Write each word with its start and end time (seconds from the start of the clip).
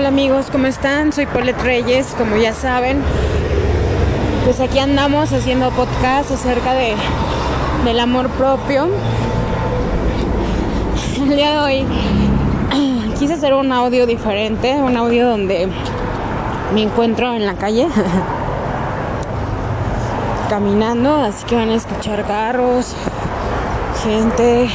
Hola 0.00 0.08
amigos, 0.08 0.46
¿cómo 0.50 0.66
están? 0.66 1.12
Soy 1.12 1.26
Paulette 1.26 1.60
Reyes, 1.60 2.14
como 2.16 2.38
ya 2.38 2.54
saben. 2.54 3.02
Pues 4.46 4.58
aquí 4.58 4.78
andamos 4.78 5.30
haciendo 5.30 5.70
podcast 5.72 6.30
acerca 6.30 6.72
de, 6.72 6.94
del 7.84 8.00
amor 8.00 8.30
propio. 8.30 8.88
El 11.20 11.36
día 11.36 11.52
de 11.52 11.58
hoy 11.58 11.84
quise 13.18 13.34
hacer 13.34 13.52
un 13.52 13.70
audio 13.72 14.06
diferente, 14.06 14.76
un 14.76 14.96
audio 14.96 15.28
donde 15.28 15.68
me 16.72 16.82
encuentro 16.82 17.34
en 17.34 17.44
la 17.44 17.56
calle 17.56 17.86
caminando, 20.48 21.14
así 21.14 21.44
que 21.44 21.56
van 21.56 21.68
a 21.68 21.74
escuchar 21.74 22.26
carros, 22.26 22.96
gente, 24.02 24.70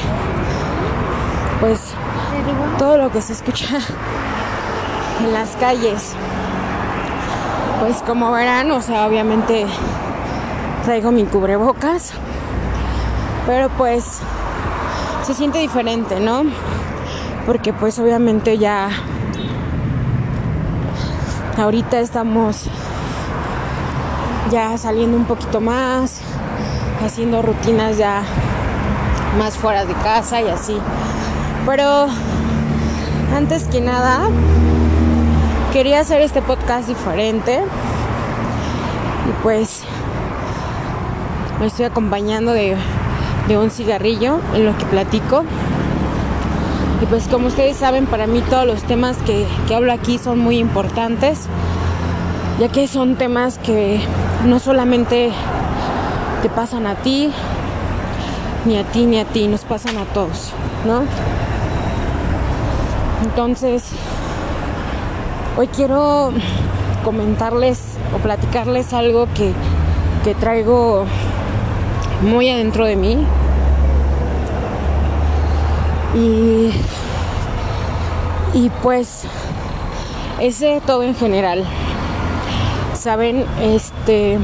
pues 1.59 1.79
todo 2.77 2.99
lo 2.99 3.11
que 3.11 3.23
se 3.23 3.33
escucha 3.33 3.65
en 5.21 5.33
las 5.33 5.55
calles. 5.57 6.13
Pues 7.79 7.97
como 8.03 8.31
verán, 8.31 8.71
o 8.71 8.81
sea, 8.81 9.07
obviamente 9.07 9.65
traigo 10.83 11.11
mi 11.11 11.25
cubrebocas, 11.25 12.13
pero 13.45 13.69
pues 13.69 14.19
se 15.25 15.33
siente 15.33 15.59
diferente, 15.59 16.19
¿no? 16.19 16.43
Porque 17.45 17.73
pues 17.73 17.99
obviamente 17.99 18.57
ya 18.57 18.89
ahorita 21.57 21.99
estamos 21.99 22.65
ya 24.51 24.77
saliendo 24.77 25.17
un 25.17 25.25
poquito 25.25 25.61
más, 25.61 26.21
haciendo 27.03 27.41
rutinas 27.41 27.97
ya 27.97 28.23
más 29.37 29.57
fuera 29.57 29.85
de 29.85 29.93
casa 29.95 30.41
y 30.41 30.47
así. 30.47 30.77
Pero 31.65 32.07
antes 33.35 33.65
que 33.65 33.81
nada, 33.81 34.29
quería 35.75 35.99
hacer 35.99 36.21
este 36.21 36.41
podcast 36.41 36.87
diferente. 36.87 37.59
Y 39.27 39.43
pues 39.43 39.81
me 41.59 41.65
estoy 41.65 41.83
acompañando 41.83 42.53
de, 42.53 42.77
de 43.49 43.57
un 43.57 43.69
cigarrillo 43.69 44.39
en 44.53 44.65
lo 44.65 44.77
que 44.77 44.85
platico. 44.85 45.43
Y 47.03 47.05
pues 47.07 47.27
como 47.27 47.47
ustedes 47.47 47.75
saben, 47.75 48.05
para 48.05 48.25
mí 48.25 48.41
todos 48.49 48.65
los 48.65 48.83
temas 48.83 49.17
que, 49.25 49.45
que 49.67 49.75
hablo 49.75 49.91
aquí 49.91 50.17
son 50.17 50.39
muy 50.39 50.59
importantes, 50.59 51.41
ya 52.57 52.69
que 52.69 52.87
son 52.87 53.17
temas 53.17 53.57
que 53.57 53.99
no 54.45 54.59
solamente 54.59 55.33
te 56.41 56.47
pasan 56.47 56.87
a 56.87 56.95
ti, 56.95 57.33
ni 58.63 58.77
a 58.77 58.85
ti, 58.85 59.05
ni 59.05 59.19
a 59.19 59.25
ti, 59.25 59.49
nos 59.49 59.65
pasan 59.65 59.97
a 59.97 60.05
todos, 60.05 60.53
¿no? 60.87 61.01
Entonces, 63.25 63.83
hoy 65.57 65.67
quiero 65.67 66.31
comentarles 67.03 67.97
o 68.13 68.17
platicarles 68.17 68.93
algo 68.93 69.27
que, 69.33 69.53
que 70.23 70.35
traigo 70.35 71.05
muy 72.21 72.49
adentro 72.49 72.85
de 72.85 72.95
mí. 72.95 73.25
Y, 76.15 76.71
y 78.53 78.69
pues, 78.81 79.23
ese 80.39 80.81
todo 80.85 81.03
en 81.03 81.15
general. 81.15 81.63
Saben, 82.93 83.45
este 83.61 84.39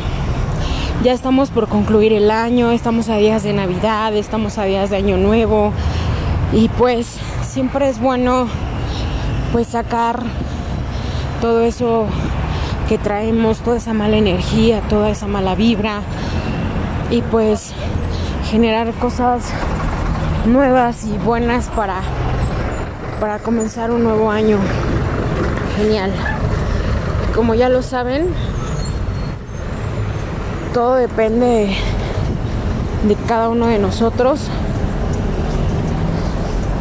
ya 1.04 1.14
estamos 1.14 1.50
por 1.50 1.68
concluir 1.68 2.14
el 2.14 2.30
año, 2.30 2.70
estamos 2.70 3.10
a 3.10 3.16
días 3.16 3.42
de 3.42 3.54
Navidad, 3.54 4.16
estamos 4.16 4.60
a 4.60 4.66
días 4.66 4.92
de 4.92 4.98
Año 4.98 5.18
Nuevo 5.18 5.74
y 6.54 6.70
pues 6.70 7.18
siempre 7.42 7.90
es 7.90 8.00
bueno 8.00 8.46
pues 9.52 9.70
sacar 9.70 10.22
todo 11.42 11.62
eso 11.62 12.06
que 12.88 12.98
traemos, 12.98 13.60
toda 13.60 13.78
esa 13.78 13.94
mala 13.94 14.18
energía, 14.18 14.82
toda 14.90 15.10
esa 15.10 15.28
mala 15.28 15.56
vibra 15.56 16.02
y 17.10 17.22
pues 17.24 17.74
generar 18.50 18.94
cosas 18.94 19.44
nuevas 20.46 21.04
y 21.04 21.18
buenas 21.18 21.68
para 21.70 22.02
para 23.20 23.40
comenzar 23.40 23.92
un 23.92 24.04
nuevo 24.04 24.32
año. 24.32 24.58
Genial. 25.78 26.12
Como 27.36 27.54
ya 27.54 27.70
lo 27.70 27.82
saben, 27.84 28.28
todo 30.74 30.96
depende 30.96 31.76
de 33.08 33.16
cada 33.28 33.50
uno 33.50 33.68
de 33.68 33.80
nosotros. 33.80 34.48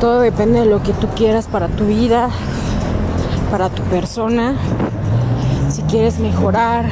Todo 0.00 0.20
depende 0.20 0.60
de 0.60 0.66
lo 0.66 0.82
que 0.82 0.92
tú 0.94 1.08
quieras 1.08 1.46
para 1.46 1.68
tu 1.68 1.84
vida, 1.84 2.30
para 3.50 3.68
tu 3.68 3.82
persona. 3.84 4.54
Si 5.70 5.82
quieres 5.82 6.18
mejorar, 6.18 6.88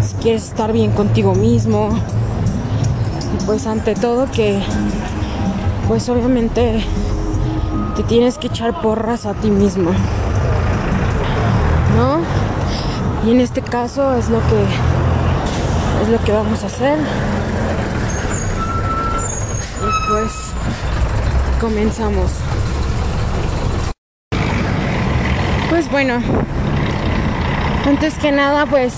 si 0.00 0.14
quieres 0.16 0.44
estar 0.44 0.72
bien 0.72 0.92
contigo 0.92 1.34
mismo. 1.34 1.90
Pues 3.44 3.66
ante 3.66 3.94
todo 3.94 4.30
que, 4.30 4.62
pues 5.88 6.08
obviamente 6.08 6.84
te 7.96 8.02
tienes 8.04 8.38
que 8.38 8.46
echar 8.48 8.80
porras 8.80 9.26
a 9.26 9.34
ti 9.34 9.50
mismo. 9.50 9.90
¿No? 11.96 12.20
Y 13.28 13.32
en 13.32 13.40
este 13.40 13.62
caso 13.62 14.14
es 14.14 14.28
lo 14.28 14.38
que 14.38 14.64
es 16.02 16.08
lo 16.08 16.22
que 16.24 16.32
vamos 16.32 16.62
a 16.62 16.66
hacer. 16.66 16.98
Y 19.80 20.10
pues 20.10 20.32
comenzamos. 21.60 22.45
Pues 25.76 25.90
bueno, 25.90 26.14
antes 27.86 28.14
que 28.14 28.32
nada, 28.32 28.64
pues 28.64 28.94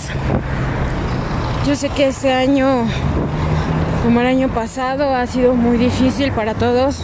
yo 1.67 1.75
sé 1.75 1.89
que 1.89 2.07
este 2.07 2.31
año, 2.31 2.85
como 4.01 4.21
el 4.21 4.27
año 4.27 4.47
pasado, 4.47 5.13
ha 5.13 5.27
sido 5.27 5.55
muy 5.55 5.75
difícil 5.75 6.31
para 6.31 6.53
todos, 6.53 7.03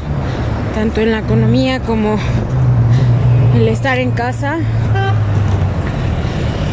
tanto 0.75 1.01
en 1.01 1.11
la 1.11 1.19
economía 1.19 1.81
como 1.81 2.15
el 3.53 3.67
estar 3.67 3.97
en 3.97 4.11
casa. 4.11 4.59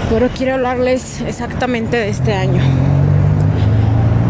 Pero 0.08 0.28
quiero 0.28 0.54
hablarles 0.54 1.22
exactamente 1.22 1.96
de 1.96 2.08
este 2.08 2.34
año. 2.34 2.62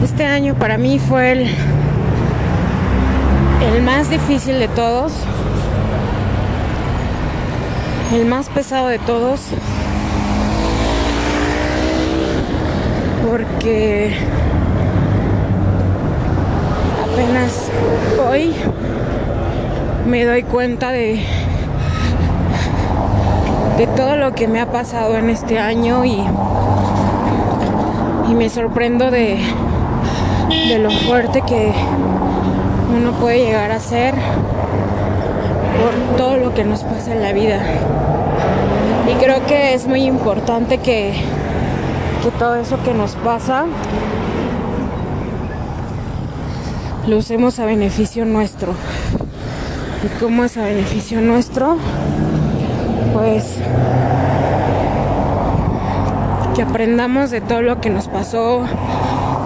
Este 0.03 0.25
año 0.25 0.55
para 0.55 0.79
mí 0.79 0.99
fue 0.99 1.33
el, 1.33 1.55
el 3.75 3.83
más 3.83 4.09
difícil 4.09 4.59
de 4.59 4.69
todos, 4.69 5.13
el 8.13 8.27
más 8.27 8.49
pesado 8.49 8.89
de 8.89 8.99
todos, 8.99 9.41
porque 13.29 14.15
apenas 17.03 17.71
hoy 18.29 18.55
me 20.07 20.25
doy 20.25 20.43
cuenta 20.43 20.91
de 20.91 21.25
de 23.77 23.87
todo 23.87 24.17
lo 24.17 24.33
que 24.33 24.47
me 24.49 24.61
ha 24.61 24.71
pasado 24.71 25.17
en 25.17 25.31
este 25.31 25.59
año 25.59 26.05
y, 26.05 26.23
y 28.29 28.35
me 28.35 28.49
sorprendo 28.51 29.11
de, 29.11 29.39
de 30.69 30.79
lo 30.79 30.91
fuerte 30.91 31.43
que 31.43 31.73
uno 32.95 33.13
puede 33.13 33.39
llegar 33.39 33.71
a 33.71 33.81
ser 33.81 34.15
por 35.81 36.17
todo 36.17 36.37
lo 36.37 36.55
que 36.55 36.65
nos 36.65 36.85
pasa 36.85 37.13
en 37.13 37.23
la 37.23 37.33
vida. 37.33 37.61
Y 39.11 39.15
creo 39.15 39.45
que 39.47 39.75
es 39.75 39.87
muy 39.87 40.05
importante 40.05 40.79
que, 40.79 41.13
que 42.23 42.31
todo 42.39 42.57
eso 42.57 42.83
que 42.83 42.95
nos 42.95 43.17
pasa 43.17 43.67
lo 47.07 47.19
usemos 47.19 47.59
a 47.59 47.67
beneficio 47.67 48.25
nuestro. 48.25 48.75
¿Y 50.05 50.21
cómo 50.21 50.45
es 50.45 50.57
a 50.57 50.63
beneficio 50.63 51.21
nuestro? 51.21 51.77
Pues 53.13 53.59
que 56.55 56.63
aprendamos 56.63 57.31
de 57.31 57.41
todo 57.41 57.63
lo 57.63 57.81
que 57.81 57.89
nos 57.89 58.09
pasó, 58.09 58.65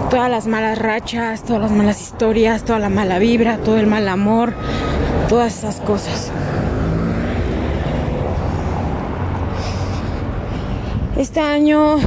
todas 0.09 0.29
las 0.29 0.45
malas 0.45 0.77
rachas, 0.77 1.43
todas 1.43 1.61
las 1.61 1.71
malas 1.71 2.01
historias, 2.01 2.63
toda 2.63 2.79
la 2.79 2.89
mala 2.89 3.17
vibra, 3.17 3.57
todo 3.57 3.77
el 3.77 3.87
mal 3.87 4.07
amor, 4.09 4.53
todas 5.29 5.57
esas 5.57 5.79
cosas. 5.79 6.31
Este 11.17 11.39
año 11.39 11.97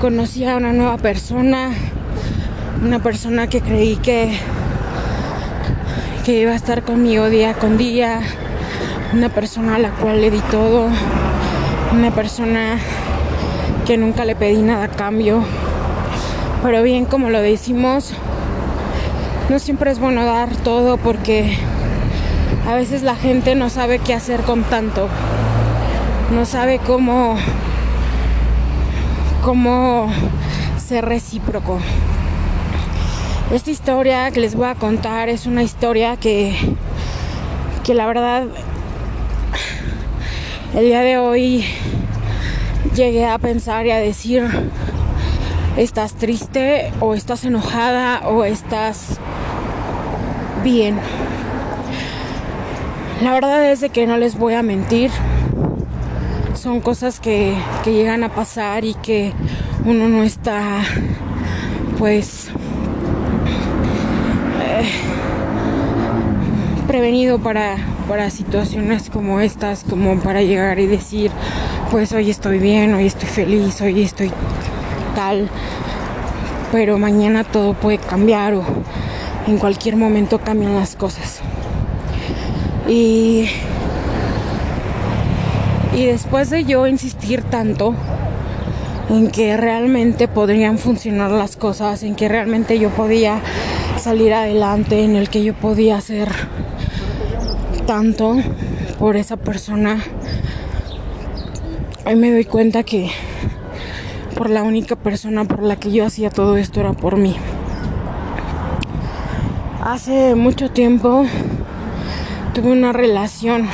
conocí 0.00 0.44
a 0.44 0.56
una 0.56 0.72
nueva 0.72 0.98
persona, 0.98 1.70
una 2.84 2.98
persona 3.00 3.46
que 3.46 3.60
creí 3.60 3.94
que, 3.94 4.36
que 6.24 6.40
iba 6.40 6.50
a 6.50 6.56
estar 6.56 6.82
conmigo 6.82 7.30
día 7.30 7.54
con 7.54 7.78
día, 7.78 8.22
una 9.12 9.28
persona 9.28 9.76
a 9.76 9.78
la 9.78 9.90
cual 9.90 10.20
le 10.20 10.32
di 10.32 10.40
todo, 10.50 10.88
una 11.92 12.10
persona 12.10 12.76
que 13.86 13.96
nunca 13.96 14.24
le 14.24 14.34
pedí 14.34 14.62
nada 14.62 14.86
a 14.86 14.88
cambio. 14.88 15.44
Pero 16.64 16.82
bien, 16.82 17.04
como 17.04 17.30
lo 17.30 17.40
decimos, 17.40 18.14
no 19.48 19.60
siempre 19.60 19.92
es 19.92 20.00
bueno 20.00 20.24
dar 20.24 20.48
todo 20.56 20.96
porque 20.96 21.56
A 22.66 22.74
veces 22.74 23.02
la 23.02 23.16
gente 23.16 23.54
no 23.54 23.68
sabe 23.68 23.98
qué 23.98 24.14
hacer 24.14 24.42
con 24.42 24.62
tanto. 24.62 25.08
No 26.30 26.44
sabe 26.44 26.78
cómo 26.78 27.36
cómo 29.44 30.08
ser 30.78 31.04
recíproco. 31.04 31.80
Esta 33.52 33.72
historia 33.72 34.30
que 34.30 34.38
les 34.38 34.54
voy 34.54 34.68
a 34.68 34.76
contar 34.76 35.28
es 35.28 35.46
una 35.46 35.64
historia 35.64 36.16
que 36.16 36.54
que 37.82 37.94
la 37.94 38.06
verdad 38.06 38.44
el 40.74 40.84
día 40.84 41.00
de 41.00 41.18
hoy 41.18 41.64
llegué 42.94 43.26
a 43.26 43.36
pensar 43.38 43.86
y 43.86 43.90
a 43.90 43.98
decir 43.98 44.48
estás 45.76 46.14
triste 46.14 46.92
o 47.00 47.14
estás 47.14 47.44
enojada 47.44 48.28
o 48.28 48.44
estás 48.44 49.18
bien. 50.62 50.96
La 53.20 53.32
verdad 53.32 53.64
es 53.72 53.80
de 53.80 53.88
que 53.88 54.06
no 54.06 54.16
les 54.16 54.38
voy 54.38 54.54
a 54.54 54.62
mentir. 54.62 55.10
Son 56.60 56.80
cosas 56.80 57.20
que, 57.20 57.54
que 57.82 57.94
llegan 57.94 58.22
a 58.22 58.28
pasar 58.34 58.84
y 58.84 58.92
que 58.92 59.32
uno 59.86 60.08
no 60.08 60.22
está 60.22 60.82
pues 61.98 62.48
eh, 64.60 64.84
prevenido 66.86 67.38
para, 67.38 67.76
para 68.06 68.28
situaciones 68.28 69.08
como 69.08 69.40
estas, 69.40 69.84
como 69.84 70.20
para 70.20 70.42
llegar 70.42 70.78
y 70.80 70.86
decir, 70.86 71.30
pues 71.90 72.12
hoy 72.12 72.28
estoy 72.28 72.58
bien, 72.58 72.92
hoy 72.92 73.06
estoy 73.06 73.30
feliz, 73.30 73.80
hoy 73.80 74.02
estoy 74.02 74.30
tal, 75.14 75.48
pero 76.72 76.98
mañana 76.98 77.42
todo 77.42 77.72
puede 77.72 77.96
cambiar 77.96 78.52
o 78.52 78.64
en 79.46 79.56
cualquier 79.56 79.96
momento 79.96 80.38
cambian 80.38 80.74
las 80.74 80.94
cosas. 80.94 81.40
Y, 82.86 83.48
y 85.94 86.06
después 86.06 86.50
de 86.50 86.64
yo 86.64 86.86
insistir 86.86 87.42
tanto 87.42 87.94
en 89.08 89.30
que 89.30 89.56
realmente 89.56 90.28
podrían 90.28 90.78
funcionar 90.78 91.30
las 91.32 91.56
cosas, 91.56 92.02
en 92.02 92.14
que 92.14 92.28
realmente 92.28 92.78
yo 92.78 92.90
podía 92.90 93.40
salir 93.98 94.32
adelante, 94.32 95.04
en 95.04 95.16
el 95.16 95.28
que 95.28 95.42
yo 95.42 95.52
podía 95.54 95.96
hacer 95.96 96.28
tanto 97.86 98.36
por 98.98 99.16
esa 99.16 99.36
persona, 99.36 99.98
hoy 102.06 102.14
me 102.14 102.30
doy 102.30 102.44
cuenta 102.44 102.84
que 102.84 103.10
por 104.36 104.48
la 104.48 104.62
única 104.62 104.94
persona 104.94 105.44
por 105.44 105.62
la 105.62 105.76
que 105.76 105.90
yo 105.90 106.06
hacía 106.06 106.30
todo 106.30 106.56
esto 106.56 106.80
era 106.80 106.92
por 106.92 107.16
mí. 107.16 107.36
Hace 109.82 110.34
mucho 110.36 110.70
tiempo 110.70 111.24
tuve 112.54 112.70
una 112.70 112.92
relación 112.92 113.66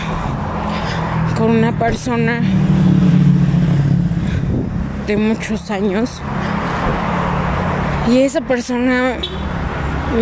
con 1.36 1.50
una 1.50 1.78
persona 1.78 2.40
de 5.06 5.16
muchos 5.16 5.70
años. 5.70 6.22
Y 8.08 8.18
esa 8.18 8.40
persona 8.40 9.16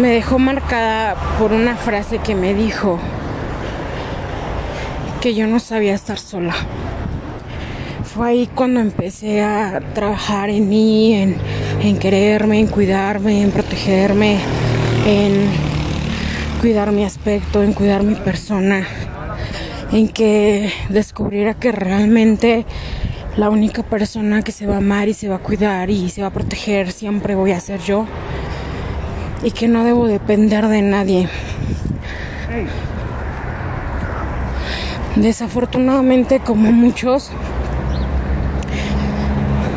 me 0.01 0.09
dejó 0.09 0.39
marcada 0.39 1.15
por 1.39 1.53
una 1.53 1.77
frase 1.77 2.19
que 2.19 2.35
me 2.35 2.55
dijo 2.55 2.99
que 5.21 5.35
yo 5.35 5.47
no 5.47 5.61
sabía 5.61 5.95
estar 5.95 6.19
sola. 6.19 6.55
Fue 8.03 8.29
ahí 8.29 8.51
cuando 8.53 8.81
empecé 8.81 9.43
a 9.43 9.81
trabajar 9.95 10.51
en 10.51 10.69
mí, 10.69 11.15
en, 11.81 11.99
quererme, 11.99 12.61
en 12.61 12.67
cuidarme, 12.67 13.43
en 13.43 13.51
protegerme, 13.51 14.39
en 15.07 15.49
cuidar 16.61 16.93
mi 16.93 17.05
aspecto, 17.05 17.63
en 17.63 17.73
cuidar 17.73 18.03
mi 18.03 18.15
persona, 18.15 18.87
en 19.95 20.09
que 20.09 20.73
descubriera 20.89 21.55
que 21.55 21.71
realmente 21.71 22.67
la 23.37 23.49
única 23.49 23.85
persona 23.85 24.43
que 24.43 24.51
se 24.51 24.67
va 24.67 24.75
a 24.75 24.79
amar 24.79 25.09
y 25.09 25.15
se 25.15 25.29
va 25.29 25.37
a 25.37 25.39
cuidar 25.39 25.89
y 25.89 26.11
se 26.11 26.21
va 26.21 26.29
a 26.29 26.33
proteger 26.33 26.91
siempre 26.91 27.37
voy 27.37 27.53
a 27.53 27.61
ser 27.61 27.81
yo 27.81 28.05
y 29.45 29.53
que 29.53 29.69
no 29.69 29.85
debo 29.85 30.09
depender 30.09 30.67
de 30.67 30.83
nadie. 30.83 31.29
Desafortunadamente, 35.15 36.41
como 36.41 36.73
muchos, 36.73 37.31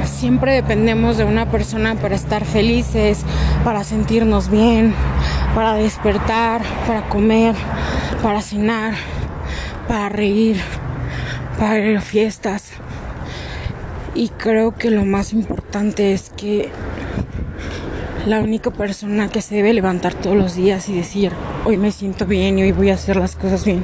siempre 0.03 0.53
dependemos 0.53 1.17
de 1.17 1.25
una 1.25 1.51
persona 1.51 1.93
para 1.93 2.15
estar 2.15 2.43
felices, 2.43 3.19
para 3.63 3.83
sentirnos 3.83 4.49
bien, 4.49 4.95
para 5.53 5.75
despertar, 5.75 6.63
para 6.87 7.07
comer, 7.07 7.53
para 8.23 8.41
cenar, 8.41 8.95
para 9.87 10.09
reír, 10.09 10.57
para 11.59 11.79
ir 11.79 11.97
a 11.97 12.01
fiestas. 12.01 12.71
Y 14.15 14.29
creo 14.29 14.75
que 14.75 14.89
lo 14.89 15.05
más 15.05 15.33
importante 15.33 16.13
es 16.13 16.31
que 16.35 16.69
la 18.25 18.39
única 18.39 18.71
persona 18.71 19.29
que 19.29 19.41
se 19.41 19.55
debe 19.55 19.73
levantar 19.73 20.13
todos 20.13 20.35
los 20.35 20.55
días 20.55 20.89
y 20.89 20.95
decir, 20.95 21.31
hoy 21.65 21.77
me 21.77 21.91
siento 21.91 22.25
bien 22.25 22.59
y 22.59 22.63
hoy 22.63 22.71
voy 22.71 22.89
a 22.89 22.95
hacer 22.95 23.15
las 23.15 23.35
cosas 23.35 23.63
bien, 23.63 23.83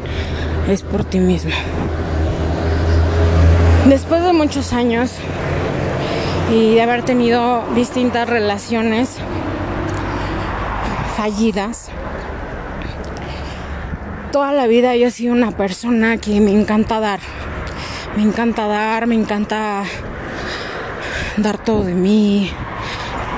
es 0.68 0.82
por 0.82 1.06
ti 1.06 1.20
mismo. 1.20 1.52
Después 3.88 4.24
de 4.24 4.34
muchos 4.34 4.74
años, 4.74 5.12
y 6.52 6.76
de 6.76 6.82
haber 6.82 7.04
tenido 7.04 7.64
distintas 7.74 8.30
relaciones 8.30 9.18
fallidas. 11.16 11.90
Toda 14.34 14.52
la 14.52 14.66
vida 14.66 14.96
yo 14.96 15.06
he 15.06 15.12
sido 15.12 15.32
una 15.32 15.52
persona 15.52 16.18
que 16.18 16.40
me 16.40 16.50
encanta 16.50 17.00
dar. 17.00 17.20
Me 18.18 18.24
encanta 18.24 18.66
dar, 18.66 19.06
me 19.06 19.14
encanta 19.14 19.84
dar 21.38 21.60
todo 21.60 21.84
de 21.84 21.94
mí. 21.94 22.50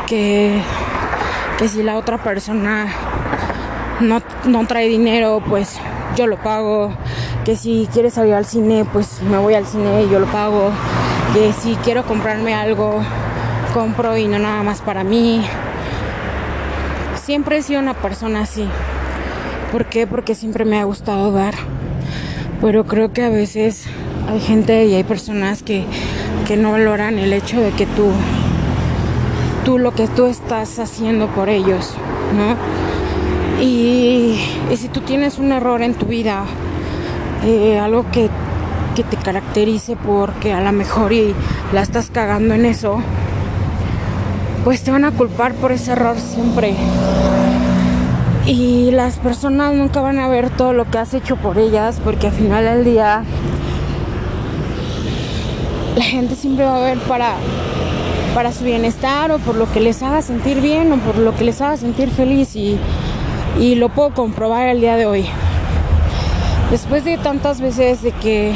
Que, 0.07 0.61
que 1.59 1.67
si 1.67 1.83
la 1.83 1.97
otra 1.97 2.17
persona 2.17 2.87
no, 3.99 4.21
no 4.45 4.67
trae 4.67 4.87
dinero, 4.87 5.43
pues 5.45 5.77
yo 6.15 6.27
lo 6.27 6.37
pago. 6.37 6.93
Que 7.43 7.57
si 7.57 7.89
quiere 7.91 8.09
salir 8.09 8.33
al 8.33 8.45
cine, 8.45 8.85
pues 8.85 9.21
me 9.21 9.37
voy 9.37 9.53
al 9.53 9.67
cine 9.67 10.03
y 10.03 10.09
yo 10.09 10.21
lo 10.21 10.27
pago 10.27 10.71
que 11.33 11.51
si 11.51 11.75
quiero 11.83 12.05
comprarme 12.05 12.53
algo, 12.53 13.01
compro 13.73 14.15
y 14.15 14.29
no 14.29 14.39
nada 14.39 14.63
más 14.63 14.79
para 14.79 15.03
mí. 15.03 15.45
Siempre 17.21 17.57
he 17.57 17.61
sido 17.61 17.81
una 17.81 17.95
persona 17.95 18.43
así. 18.43 18.65
¿Por 19.71 19.85
qué? 19.85 20.07
Porque 20.07 20.35
siempre 20.35 20.65
me 20.65 20.79
ha 20.79 20.83
gustado 20.83 21.31
dar. 21.31 21.53
Pero 22.61 22.85
creo 22.85 23.11
que 23.13 23.23
a 23.23 23.29
veces 23.29 23.85
hay 24.27 24.39
gente 24.39 24.85
y 24.85 24.93
hay 24.93 25.03
personas 25.03 25.63
que, 25.63 25.85
que 26.47 26.57
no 26.57 26.71
valoran 26.71 27.19
el 27.19 27.33
hecho 27.33 27.59
de 27.59 27.71
que 27.71 27.85
tú, 27.85 28.11
tú 29.65 29.77
lo 29.77 29.93
que 29.93 30.07
tú 30.07 30.25
estás 30.25 30.79
haciendo 30.79 31.27
por 31.27 31.49
ellos, 31.49 31.93
¿no? 32.35 32.55
Y, 33.63 34.39
y 34.71 34.77
si 34.77 34.87
tú 34.87 35.01
tienes 35.01 35.37
un 35.37 35.51
error 35.51 35.81
en 35.81 35.93
tu 35.93 36.05
vida, 36.05 36.45
eh, 37.43 37.79
algo 37.79 38.05
que 38.11 38.29
que 38.95 39.03
te 39.03 39.17
caracterice 39.17 39.97
porque 39.97 40.53
a 40.53 40.61
lo 40.61 40.71
mejor 40.71 41.11
y 41.11 41.35
la 41.73 41.81
estás 41.81 42.09
cagando 42.09 42.55
en 42.55 42.65
eso, 42.65 42.99
pues 44.63 44.81
te 44.83 44.89
van 44.89 45.03
a 45.03 45.11
culpar 45.11 45.53
por 45.53 45.73
ese 45.73 45.91
error 45.91 46.15
siempre. 46.17 46.75
Y 48.45 48.91
las 48.91 49.17
personas 49.17 49.73
nunca 49.73 50.01
van 50.01 50.19
a 50.19 50.27
ver 50.27 50.51
todo 50.51 50.71
lo 50.73 50.89
que 50.89 50.99
has 50.99 51.13
hecho 51.13 51.35
por 51.35 51.57
ellas 51.57 51.99
porque 52.03 52.27
al 52.27 52.33
final 52.33 52.63
del 52.63 52.85
día 52.85 53.23
la 55.95 56.03
gente 56.03 56.35
siempre 56.35 56.65
va 56.65 56.77
a 56.77 56.81
ver 56.81 56.99
para 56.99 57.35
para 58.35 58.51
su 58.51 58.65
bienestar 58.65 59.31
o 59.31 59.39
por 59.39 59.55
lo 59.55 59.71
que 59.71 59.79
les 59.79 60.03
haga 60.03 60.21
sentir 60.21 60.59
bien 60.59 60.91
o 60.91 60.97
por 60.97 61.17
lo 61.17 61.33
que 61.35 61.45
les 61.45 61.61
haga 61.61 61.77
sentir 61.77 62.09
feliz 62.09 62.55
y, 62.57 62.77
y 63.57 63.75
lo 63.75 63.87
puedo 63.87 64.13
comprobar 64.13 64.67
el 64.67 64.81
día 64.81 64.97
de 64.97 65.05
hoy. 65.05 65.25
Después 66.69 67.05
de 67.05 67.17
tantas 67.17 67.61
veces 67.61 68.01
de 68.01 68.11
que 68.11 68.53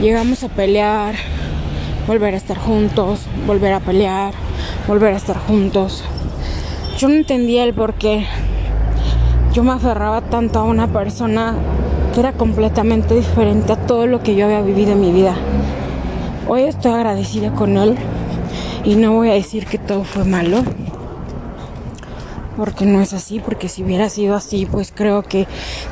llegamos 0.00 0.42
a 0.42 0.48
pelear, 0.48 1.14
volver 2.06 2.32
a 2.32 2.38
estar 2.38 2.56
juntos, 2.56 3.26
volver 3.46 3.74
a 3.74 3.80
pelear, 3.80 4.32
volver 4.88 5.12
a 5.12 5.16
estar 5.18 5.36
juntos. 5.36 6.02
Yo 6.96 7.08
no 7.08 7.14
entendía 7.14 7.64
el 7.64 7.74
por 7.74 7.92
qué. 7.92 8.26
Yo 9.52 9.62
me 9.62 9.72
aferraba 9.72 10.22
tanto 10.22 10.60
a 10.60 10.62
una 10.62 10.90
persona 10.90 11.54
que 12.14 12.20
era 12.20 12.32
completamente 12.32 13.14
diferente 13.14 13.74
a 13.74 13.76
todo 13.76 14.06
lo 14.06 14.22
que 14.22 14.34
yo 14.34 14.46
había 14.46 14.62
vivido 14.62 14.92
en 14.92 15.00
mi 15.02 15.12
vida. 15.12 15.34
Hoy 16.48 16.62
estoy 16.62 16.92
agradecida 16.92 17.52
con 17.52 17.76
él 17.76 17.96
y 18.82 18.94
no 18.94 19.12
voy 19.12 19.28
a 19.28 19.34
decir 19.34 19.66
que 19.66 19.76
todo 19.76 20.04
fue 20.04 20.24
malo, 20.24 20.62
porque 22.56 22.86
no 22.86 23.02
es 23.02 23.12
así, 23.12 23.40
porque 23.40 23.68
si 23.68 23.82
hubiera 23.82 24.08
sido 24.08 24.36
así, 24.36 24.64
pues 24.64 24.90
creo 24.90 25.22
que 25.22 25.46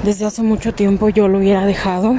desde 0.05 0.25
hace 0.25 0.43
mucho 0.43 0.73
tiempo 0.73 1.11
yo 1.11 1.29
lo 1.29 1.37
hubiera 1.37 1.67
dejado. 1.67 2.15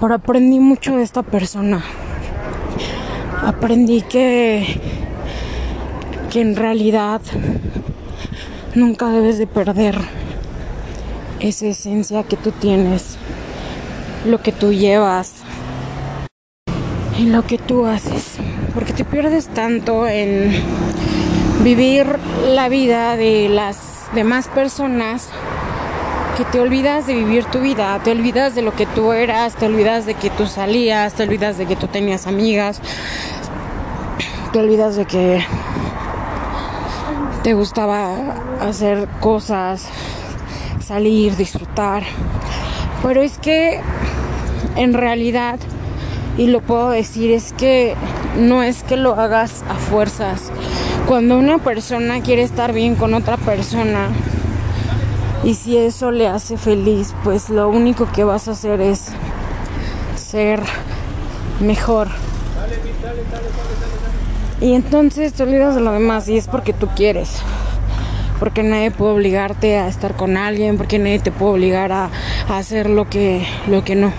Pero 0.00 0.14
aprendí 0.14 0.58
mucho 0.58 0.96
de 0.96 1.04
esta 1.04 1.22
persona. 1.22 1.84
Aprendí 3.44 4.02
que, 4.02 4.80
que 6.28 6.40
en 6.40 6.56
realidad 6.56 7.20
nunca 8.74 9.08
debes 9.08 9.38
de 9.38 9.46
perder 9.46 9.98
esa 11.40 11.66
esencia 11.66 12.22
que 12.24 12.36
tú 12.36 12.50
tienes, 12.52 13.16
lo 14.26 14.42
que 14.42 14.52
tú 14.52 14.72
llevas 14.72 15.34
y 17.18 17.26
lo 17.26 17.46
que 17.46 17.58
tú 17.58 17.86
haces. 17.86 18.36
Porque 18.74 18.92
te 18.92 19.04
pierdes 19.04 19.48
tanto 19.48 20.06
en 20.06 20.52
vivir 21.64 22.06
la 22.46 22.68
vida 22.68 23.16
de 23.16 23.48
las 23.48 24.06
demás 24.14 24.48
personas 24.48 25.28
que 26.36 26.44
te 26.44 26.60
olvidas 26.60 27.06
de 27.06 27.14
vivir 27.14 27.44
tu 27.46 27.60
vida, 27.60 28.00
te 28.04 28.12
olvidas 28.12 28.54
de 28.54 28.62
lo 28.62 28.72
que 28.72 28.86
tú 28.86 29.12
eras, 29.12 29.56
te 29.56 29.66
olvidas 29.66 30.06
de 30.06 30.14
que 30.14 30.30
tú 30.30 30.46
salías, 30.46 31.14
te 31.14 31.24
olvidas 31.24 31.58
de 31.58 31.66
que 31.66 31.74
tú 31.74 31.88
tenías 31.88 32.28
amigas, 32.28 32.80
te 34.52 34.60
olvidas 34.60 34.94
de 34.94 35.04
que 35.04 35.44
te 37.48 37.54
gustaba 37.54 38.14
hacer 38.60 39.08
cosas, 39.20 39.88
salir, 40.84 41.34
disfrutar. 41.34 42.02
Pero 43.02 43.22
es 43.22 43.38
que 43.38 43.80
en 44.76 44.92
realidad, 44.92 45.58
y 46.36 46.48
lo 46.48 46.60
puedo 46.60 46.90
decir, 46.90 47.30
es 47.30 47.54
que 47.54 47.94
no 48.36 48.62
es 48.62 48.82
que 48.82 48.98
lo 48.98 49.14
hagas 49.14 49.64
a 49.66 49.76
fuerzas. 49.76 50.52
Cuando 51.06 51.38
una 51.38 51.56
persona 51.56 52.20
quiere 52.20 52.42
estar 52.42 52.74
bien 52.74 52.96
con 52.96 53.14
otra 53.14 53.38
persona, 53.38 54.10
y 55.42 55.54
si 55.54 55.78
eso 55.78 56.10
le 56.10 56.28
hace 56.28 56.58
feliz, 56.58 57.14
pues 57.24 57.48
lo 57.48 57.70
único 57.70 58.12
que 58.12 58.24
vas 58.24 58.46
a 58.48 58.50
hacer 58.50 58.82
es 58.82 59.06
ser 60.16 60.60
mejor. 61.60 62.08
Y 64.60 64.74
entonces 64.74 65.32
te 65.34 65.44
olvidas 65.44 65.76
de 65.76 65.80
lo 65.80 65.92
demás 65.92 66.28
y 66.28 66.36
es 66.36 66.48
porque 66.48 66.72
tú 66.72 66.88
quieres. 66.96 67.30
Porque 68.40 68.62
nadie 68.62 68.90
puede 68.90 69.12
obligarte 69.12 69.78
a 69.78 69.88
estar 69.88 70.16
con 70.16 70.36
alguien, 70.36 70.76
porque 70.76 70.98
nadie 70.98 71.20
te 71.20 71.30
puede 71.30 71.52
obligar 71.52 71.92
a, 71.92 72.10
hacer 72.48 72.90
lo 72.90 73.08
que, 73.08 73.46
lo 73.68 73.84
que 73.84 73.94
no. 73.94 74.12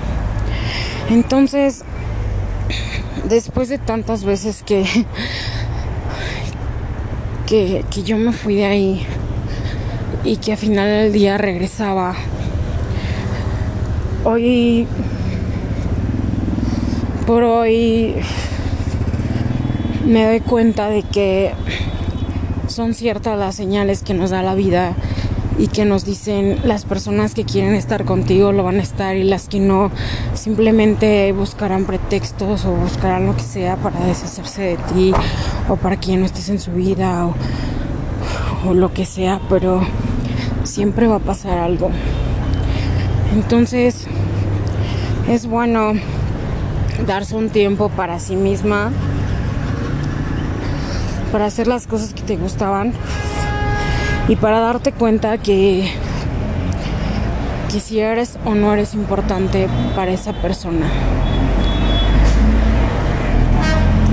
Entonces, 1.10 1.84
después 3.25 3.67
de 3.69 3.79
tantas 3.79 4.24
veces 4.24 4.63
que, 4.63 4.86
que, 7.48 7.84
que 7.89 8.03
yo 8.03 8.17
me 8.17 8.31
fui 8.31 8.55
de 8.55 8.65
ahí 8.65 9.08
y 10.24 10.38
que 10.38 10.53
al 10.53 10.58
final 10.58 10.88
del 10.88 11.13
día 11.13 11.38
regresaba, 11.38 12.15
hoy 14.24 14.88
por 17.25 17.43
hoy 17.43 18.15
me 20.10 20.25
doy 20.25 20.39
cuenta 20.39 20.89
de 20.89 21.04
que 21.04 21.51
son 22.68 22.96
ciertas 22.96 23.38
las 23.38 23.56
señales 23.56 24.01
que 24.01 24.16
nos 24.16 24.32
da 24.32 24.42
la 24.42 24.56
vida 24.56 24.94
y 25.60 25.68
que 25.68 25.86
nos 25.86 26.04
dicen 26.04 26.58
las 26.63 26.84
personas 26.84 27.36
que 27.36 27.46
quieren 27.46 27.75
estar 27.75 28.06
contigo 28.06 28.51
lo 28.51 28.63
van 28.63 28.80
a 28.80 28.82
estar 28.82 29.16
y 29.18 29.24
las 29.24 29.48
que 29.48 29.60
no 29.60 29.92
simplemente 30.34 31.32
buscarán 31.32 31.86
pretextos 31.86 32.66
o 32.66 32.72
buscarán 32.72 33.28
lo 33.28 33.36
que 33.36 33.44
sea 33.44 33.75
para 33.75 34.00
deshacerse 34.00 34.62
de 34.63 34.78
ti 34.78 35.13
o 35.68 35.75
para 35.75 36.00
que 36.00 36.18
no 36.18 36.25
estés 36.25 36.50
en 36.50 36.60
su 36.60 36.72
vida 36.72 37.28
o, 37.28 37.36
o 38.68 38.74
lo 38.74 38.92
que 38.92 39.06
sea, 39.06 39.39
pero 39.48 39.82
siempre 40.63 41.06
va 41.06 41.18
a 41.18 41.20
pasar 41.20 41.60
algo. 41.60 41.92
Entonces 43.36 44.08
es 45.28 45.46
bueno 45.46 45.94
darse 47.06 47.36
un 47.36 47.50
tiempo 47.50 47.89
para 47.89 48.20
sí 48.20 48.36
misma 48.36 48.92
para 51.31 51.45
hacer 51.45 51.67
las 51.67 51.88
cosas 51.88 52.13
que 52.13 52.21
te 52.21 52.38
gustaban 52.38 52.93
y 54.27 54.36
para 54.36 54.59
darte 54.59 54.91
cuenta 54.91 55.38
que, 55.38 55.89
que 57.71 57.79
si 57.79 58.00
eres 58.00 58.38
o 58.45 58.55
no 58.55 58.74
eres 58.74 58.93
importante 58.93 59.67
para 59.95 60.12
esa 60.12 60.33
persona. 60.33 60.86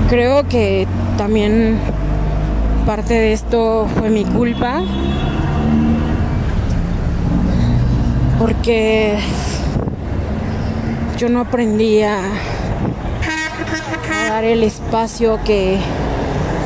Creo 0.09 0.47
que 0.47 0.87
también 1.17 1.77
parte 2.85 3.13
de 3.13 3.33
esto 3.33 3.87
fue 3.97 4.09
mi 4.09 4.23
culpa 4.23 4.81
porque 8.39 9.19
yo 11.17 11.29
no 11.29 11.41
aprendí 11.41 12.03
a, 12.03 12.19
a 12.19 14.29
dar 14.29 14.43
el 14.45 14.63
espacio 14.63 15.39
que 15.43 15.77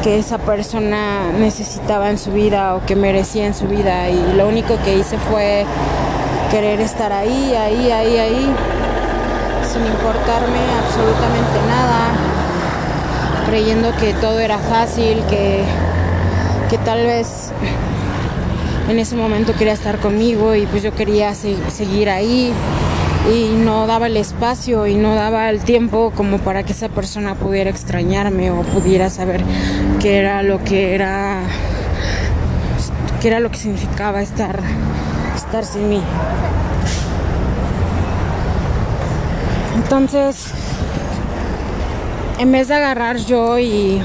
que 0.04 0.18
esa 0.18 0.40
persona 0.40 1.32
necesitaba 1.32 2.10
en 2.10 2.18
su 2.18 2.32
vida 2.32 2.76
o 2.76 2.86
que 2.86 2.96
merecía 2.96 3.46
en 3.46 3.54
su 3.54 3.68
vida 3.68 4.10
y 4.10 4.34
lo 4.36 4.48
único 4.48 4.78
que 4.84 4.96
hice 4.98 5.18
fue 5.30 5.66
querer 6.50 6.82
estar 6.82 7.14
ahí, 7.14 7.54
ahí, 7.56 7.92
ahí, 7.92 8.18
ahí, 8.18 8.54
sin 9.72 9.86
importarme 9.86 10.60
absolutamente 10.84 11.60
nada, 11.68 12.12
creyendo 13.48 13.96
que 13.98 14.14
todo 14.16 14.40
era 14.40 14.58
fácil, 14.58 15.24
que, 15.30 15.64
que 16.70 16.78
tal 16.80 17.06
vez 17.06 17.52
en 18.90 19.00
ese 19.00 19.16
momento 19.16 19.54
quería 19.54 19.74
estar 19.74 20.00
conmigo 20.00 20.56
y 20.56 20.66
pues 20.66 20.82
yo 20.82 20.96
quería 20.96 21.34
seguir 21.36 22.10
ahí 22.10 22.52
y 23.30 23.50
no 23.56 23.86
daba 23.86 24.08
el 24.08 24.18
espacio 24.18 24.88
y 24.88 24.96
no 24.96 25.14
daba 25.16 25.50
el 25.50 25.62
tiempo 25.62 26.12
como 26.16 26.40
para 26.40 26.64
que 26.64 26.74
esa 26.74 26.90
persona 26.90 27.36
pudiera 27.36 27.70
extrañarme 27.70 28.52
o 28.52 28.62
pudiera 28.64 29.10
saber 29.10 29.44
qué 30.00 30.18
era 30.18 30.42
lo 30.42 30.64
que 30.64 30.96
era 30.96 31.42
qué 33.22 33.28
era 33.28 33.40
lo 33.40 33.52
que 33.52 33.58
significaba 33.58 34.22
estar 34.22 34.60
estar 35.36 35.66
sin 35.66 35.90
mí. 35.90 36.02
Entonces, 39.76 40.48
en 42.40 42.52
vez 42.52 42.70
de 42.70 42.76
agarrar 42.76 43.18
yo 43.18 43.60
y 43.60 44.02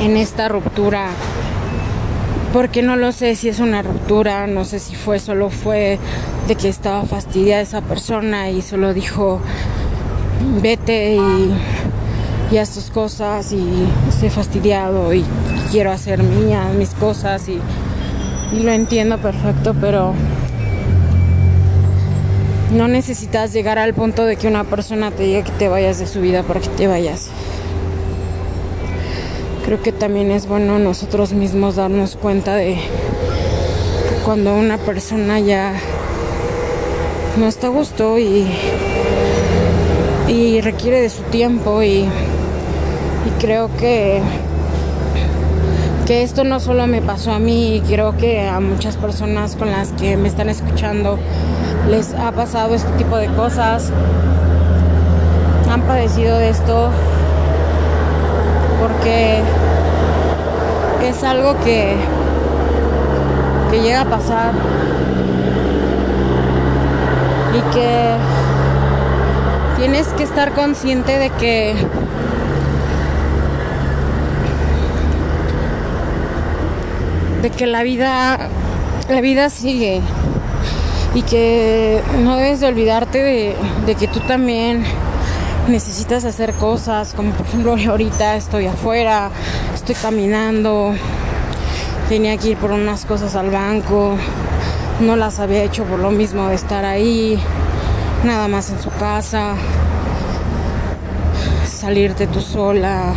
en 0.00 0.16
esta 0.16 0.48
ruptura 0.48 1.08
porque 2.52 2.82
no 2.82 2.96
lo 2.96 3.12
sé 3.12 3.36
si 3.36 3.48
es 3.48 3.60
una 3.60 3.82
ruptura, 3.82 4.46
no 4.46 4.64
sé 4.64 4.80
si 4.80 4.96
fue 4.96 5.18
solo 5.18 5.50
fue 5.50 5.98
que 6.54 6.68
estaba 6.68 7.04
fastidiada 7.04 7.62
esa 7.62 7.80
persona 7.80 8.50
y 8.50 8.62
solo 8.62 8.94
dijo 8.94 9.40
vete 10.62 11.16
y, 11.16 11.54
y 12.50 12.58
haz 12.58 12.70
tus 12.74 12.90
cosas 12.90 13.52
y 13.52 13.86
estoy 14.08 14.30
fastidiado 14.30 15.12
y, 15.12 15.24
quiero 15.70 15.92
hacer 15.92 16.22
mías 16.22 16.74
mis 16.74 16.90
cosas 16.90 17.48
y 17.48 17.60
lo 18.60 18.72
entiendo 18.72 19.18
perfecto, 19.18 19.74
pero 19.80 20.14
no 22.72 22.88
necesitas 22.88 23.52
llegar 23.52 23.78
al 23.78 23.94
punto 23.94 24.24
de 24.24 24.36
que 24.36 24.48
una 24.48 24.64
persona 24.64 25.12
te 25.12 25.22
diga 25.22 25.44
que 25.44 25.52
te 25.52 25.68
vayas 25.68 26.00
de 26.00 26.08
su 26.08 26.20
vida 26.20 26.42
para 26.42 26.60
que 26.60 26.68
te 26.68 26.88
vayas. 26.88 27.28
Creo 29.64 29.80
que 29.80 29.92
también 29.92 30.32
es 30.32 30.46
bueno 30.48 30.78
nosotros 30.80 31.32
mismos 31.32 31.76
darnos 31.76 32.16
cuenta 32.16 32.56
de 32.56 32.78
cuando 34.24 34.54
una 34.56 34.78
persona 34.78 35.38
ya 35.38 35.74
no 37.36 37.46
está 37.46 37.68
gusto 37.68 38.18
y, 38.18 38.46
y 40.28 40.60
requiere 40.60 41.00
de 41.00 41.10
su 41.10 41.22
tiempo 41.24 41.82
y, 41.82 42.06
y 43.26 43.30
creo 43.40 43.70
que 43.76 44.20
que 46.06 46.24
esto 46.24 46.42
no 46.42 46.58
solo 46.58 46.88
me 46.88 47.00
pasó 47.02 47.30
a 47.30 47.38
mí, 47.38 47.80
creo 47.86 48.16
que 48.16 48.48
a 48.48 48.58
muchas 48.58 48.96
personas 48.96 49.54
con 49.54 49.70
las 49.70 49.92
que 49.92 50.16
me 50.16 50.26
están 50.26 50.48
escuchando 50.48 51.20
les 51.88 52.14
ha 52.14 52.32
pasado 52.32 52.74
este 52.74 52.90
tipo 52.98 53.16
de 53.16 53.28
cosas, 53.28 53.92
han 55.70 55.82
padecido 55.82 56.36
de 56.36 56.48
esto 56.48 56.90
porque 58.80 59.38
es 61.08 61.22
algo 61.22 61.54
que, 61.60 61.94
que 63.70 63.80
llega 63.80 64.00
a 64.00 64.06
pasar 64.06 64.52
y 67.54 67.74
que 67.74 68.16
tienes 69.76 70.08
que 70.08 70.22
estar 70.22 70.52
consciente 70.52 71.18
de 71.18 71.30
que 71.30 71.74
de 77.42 77.50
que 77.50 77.66
la 77.66 77.82
vida 77.82 78.38
la 79.08 79.20
vida 79.20 79.50
sigue 79.50 80.00
y 81.14 81.22
que 81.22 82.02
no 82.22 82.36
debes 82.36 82.60
de 82.60 82.68
olvidarte 82.68 83.18
de, 83.18 83.56
de 83.86 83.94
que 83.94 84.06
tú 84.06 84.20
también 84.20 84.84
necesitas 85.68 86.24
hacer 86.24 86.52
cosas, 86.54 87.14
como 87.14 87.32
por 87.32 87.46
ejemplo 87.46 87.76
ahorita 87.90 88.36
estoy 88.36 88.66
afuera, 88.66 89.30
estoy 89.74 89.94
caminando, 89.94 90.94
tenía 92.08 92.36
que 92.36 92.50
ir 92.50 92.56
por 92.56 92.72
unas 92.72 93.04
cosas 93.04 93.34
al 93.36 93.50
banco, 93.50 94.16
no 95.00 95.16
las 95.16 95.40
había 95.40 95.62
hecho 95.62 95.84
por 95.84 95.98
lo 95.98 96.10
mismo 96.10 96.48
de 96.48 96.54
estar 96.54 96.84
ahí, 96.84 97.38
nada 98.24 98.48
más 98.48 98.70
en 98.70 98.80
su 98.80 98.90
casa, 98.90 99.54
salirte 101.66 102.26
tú 102.26 102.40
sola, 102.40 103.14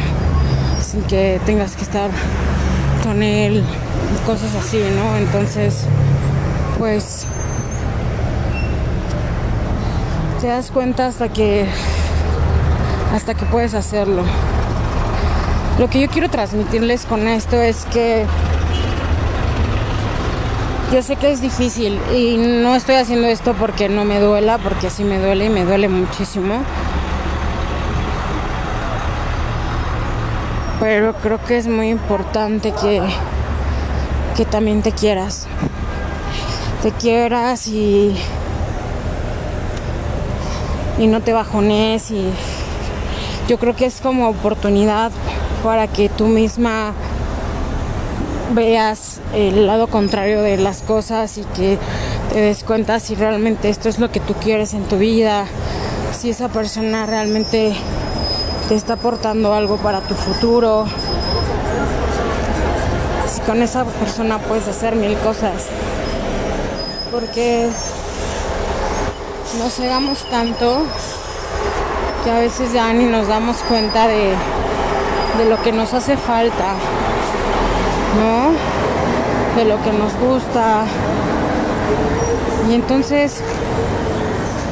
sin 0.81 1.03
que 1.03 1.41
tengas 1.45 1.75
que 1.75 1.83
estar 1.83 2.09
con 3.03 3.21
él, 3.21 3.63
cosas 4.25 4.55
así, 4.55 4.81
¿no? 4.95 5.17
Entonces, 5.17 5.85
pues 6.79 7.25
te 10.39 10.47
das 10.47 10.71
cuenta 10.71 11.07
hasta 11.07 11.29
que 11.29 11.65
hasta 13.13 13.33
que 13.33 13.45
puedes 13.45 13.73
hacerlo. 13.73 14.23
Lo 15.79 15.89
que 15.89 15.99
yo 15.99 16.07
quiero 16.07 16.29
transmitirles 16.29 17.05
con 17.05 17.27
esto 17.27 17.61
es 17.61 17.85
que 17.85 18.25
yo 20.93 21.01
sé 21.01 21.15
que 21.15 21.31
es 21.31 21.41
difícil 21.41 21.99
y 22.15 22.37
no 22.37 22.75
estoy 22.75 22.95
haciendo 22.95 23.25
esto 23.25 23.55
porque 23.55 23.89
no 23.89 24.05
me 24.05 24.19
duela, 24.19 24.59
porque 24.59 24.91
sí 24.91 25.03
me 25.03 25.17
duele 25.17 25.45
y 25.45 25.49
me 25.49 25.65
duele 25.65 25.89
muchísimo. 25.89 26.61
Pero 30.79 31.13
creo 31.15 31.43
que 31.43 31.57
es 31.57 31.65
muy 31.65 31.89
importante 31.89 32.73
que, 32.79 33.01
que 34.37 34.45
también 34.45 34.83
te 34.83 34.91
quieras. 34.91 35.47
Te 36.83 36.91
quieras 36.91 37.67
y, 37.67 38.15
y 40.99 41.07
no 41.07 41.21
te 41.21 41.33
bajones 41.33 42.11
y 42.11 42.29
yo 43.47 43.57
creo 43.57 43.75
que 43.75 43.87
es 43.87 43.99
como 43.99 44.29
oportunidad 44.29 45.11
para 45.63 45.87
que 45.87 46.09
tú 46.09 46.27
misma 46.27 46.93
veas 48.53 49.12
el 49.33 49.65
lado 49.65 49.87
contrario 49.87 50.41
de 50.41 50.57
las 50.57 50.81
cosas 50.81 51.37
y 51.37 51.43
que 51.43 51.79
te 52.31 52.39
des 52.39 52.63
cuenta 52.63 52.99
si 52.99 53.15
realmente 53.15 53.69
esto 53.69 53.89
es 53.89 53.99
lo 53.99 54.11
que 54.11 54.19
tú 54.19 54.33
quieres 54.35 54.73
en 54.73 54.83
tu 54.83 54.97
vida, 54.97 55.45
si 56.17 56.29
esa 56.29 56.49
persona 56.49 57.05
realmente 57.05 57.73
te 58.69 58.75
está 58.75 58.93
aportando 58.93 59.53
algo 59.53 59.77
para 59.77 60.01
tu 60.01 60.13
futuro, 60.13 60.85
si 63.27 63.41
con 63.41 63.61
esa 63.61 63.85
persona 63.85 64.37
puedes 64.39 64.67
hacer 64.67 64.95
mil 64.95 65.17
cosas, 65.17 65.65
porque 67.11 67.67
nos 69.59 69.73
cegamos 69.73 70.23
tanto 70.29 70.83
que 72.23 72.31
a 72.31 72.39
veces 72.39 72.71
ya 72.71 72.93
ni 72.93 73.05
nos 73.05 73.27
damos 73.27 73.57
cuenta 73.67 74.07
de, 74.07 74.33
de 75.37 75.45
lo 75.49 75.61
que 75.61 75.71
nos 75.71 75.93
hace 75.93 76.15
falta, 76.15 76.75
¿no? 78.17 78.72
De 79.55 79.65
lo 79.65 79.81
que 79.83 79.91
nos 79.91 80.13
gusta. 80.17 80.85
Y 82.69 82.73
entonces 82.73 83.41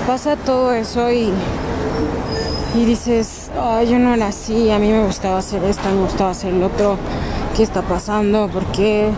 pasa 0.08 0.36
todo 0.36 0.74
eso 0.74 1.12
y, 1.12 1.32
y 2.76 2.86
dices, 2.86 3.52
oh, 3.60 3.82
yo 3.84 4.00
no 4.00 4.14
era 4.14 4.28
así, 4.28 4.72
a 4.72 4.80
mí 4.80 4.90
me 4.90 5.06
gustaba 5.06 5.38
hacer 5.40 5.64
esto, 5.66 5.90
me 5.90 6.02
gustaba 6.02 6.32
hacer 6.32 6.54
el 6.54 6.64
otro, 6.64 6.98
¿qué 7.56 7.64
está 7.64 7.82
pasando? 7.82 8.48
¿Por 8.48 8.66
qué? 8.68 9.12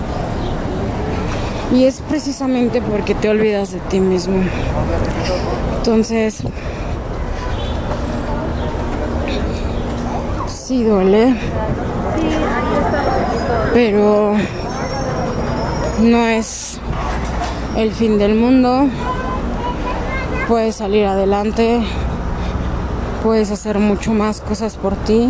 Y 1.73 1.85
es 1.85 2.01
precisamente 2.01 2.81
porque 2.81 3.15
te 3.15 3.29
olvidas 3.29 3.71
de 3.71 3.79
ti 3.79 3.99
mismo. 3.99 4.43
Entonces, 5.77 6.43
sí 10.47 10.83
duele, 10.83 11.35
pero 13.73 14.35
no 16.03 16.27
es 16.27 16.79
el 17.77 17.91
fin 17.91 18.17
del 18.17 18.35
mundo. 18.35 18.89
Puedes 20.47 20.75
salir 20.75 21.05
adelante, 21.05 21.81
puedes 23.23 23.49
hacer 23.51 23.79
mucho 23.79 24.13
más 24.13 24.41
cosas 24.41 24.75
por 24.75 24.95
ti 24.95 25.29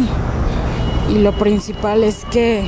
y 1.09 1.19
lo 1.19 1.31
principal 1.33 2.03
es 2.03 2.25
que 2.25 2.63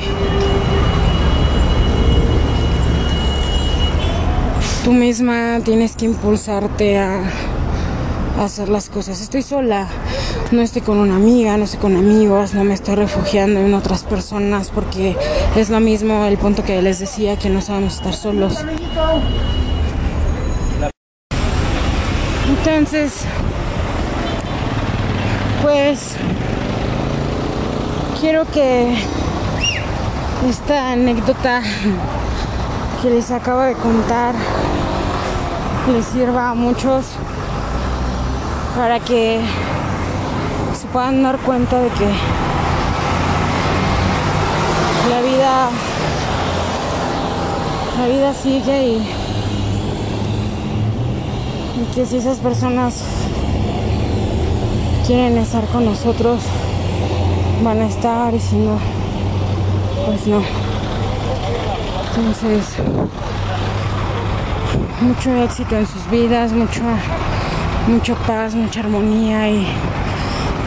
tú 4.84 4.92
misma 4.92 5.58
tienes 5.64 5.96
que 5.96 6.04
impulsarte 6.04 6.98
a, 6.98 7.24
hacer 8.40 8.68
las 8.68 8.88
cosas. 8.88 9.20
Estoy 9.20 9.42
sola, 9.42 9.88
no 10.52 10.60
estoy 10.62 10.82
con 10.82 10.98
una 10.98 11.16
amiga, 11.16 11.56
no 11.56 11.64
estoy 11.64 11.80
con 11.80 11.96
amigos, 11.96 12.54
no 12.54 12.64
me 12.64 12.74
estoy 12.74 12.94
refugiando 12.94 13.60
en 13.60 13.74
otras 13.74 14.04
personas 14.04 14.70
porque 14.74 15.16
es 15.56 15.70
lo 15.70 15.80
mismo 15.80 16.24
el 16.24 16.36
punto 16.38 16.62
que 16.64 16.80
les 16.82 16.98
decía 16.98 17.36
que 17.36 17.48
no 17.48 17.60
sabemos 17.60 17.94
estar 17.94 18.14
solos. 18.14 18.58
Entonces, 22.48 23.22
pues 25.62 26.16
quiero 28.20 28.44
que 28.46 28.96
esta 30.48 30.92
anécdota 30.92 31.62
que 33.02 33.10
les 33.10 33.30
acabo 33.30 33.60
de 33.62 33.74
contar 33.74 34.34
les 35.92 36.04
sirva 36.06 36.50
a 36.50 36.54
muchos 36.54 37.06
para 38.76 39.00
que 39.00 39.40
se 40.78 40.86
puedan 40.88 41.22
dar 41.22 41.38
cuenta 41.38 41.80
de 41.80 41.88
que 41.88 42.04
la 45.08 45.22
vida 45.22 45.70
la 47.98 48.06
vida 48.06 48.34
sigue 48.34 48.86
y, 48.86 48.96
y 51.80 51.94
que 51.94 52.04
si 52.04 52.18
esas 52.18 52.36
personas 52.38 53.02
quieren 55.06 55.38
estar 55.38 55.64
con 55.68 55.86
nosotros 55.86 56.42
van 57.64 57.80
a 57.80 57.86
estar 57.86 58.34
y 58.34 58.40
si 58.40 58.56
no 58.56 58.78
pues 60.04 60.26
no. 60.26 60.42
Entonces 62.08 62.76
mucho 65.00 65.34
éxito 65.42 65.76
en 65.76 65.86
sus 65.86 66.10
vidas 66.10 66.52
mucho 66.52 66.82
mucha 67.86 68.14
paz, 68.14 68.54
mucha 68.54 68.80
armonía 68.80 69.48
y 69.48 69.66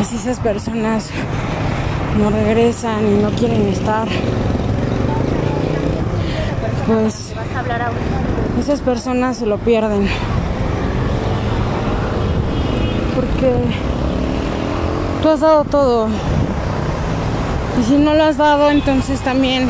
si 0.07 0.15
esas 0.15 0.39
personas 0.39 1.09
no 2.17 2.29
regresan 2.29 3.05
y 3.05 3.21
no 3.21 3.29
quieren 3.31 3.67
estar, 3.67 4.07
pues 6.87 7.33
esas 8.59 8.79
personas 8.81 9.37
se 9.37 9.45
lo 9.45 9.57
pierden. 9.57 10.07
Porque 13.15 13.53
tú 15.21 15.29
has 15.29 15.41
dado 15.41 15.65
todo. 15.65 16.07
Y 17.79 17.83
si 17.83 17.97
no 17.97 18.13
lo 18.13 18.23
has 18.23 18.37
dado, 18.37 18.71
entonces 18.71 19.19
también 19.21 19.69